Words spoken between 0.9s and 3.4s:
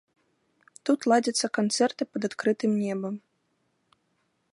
ладзяцца канцэрты пад адкрытым небам.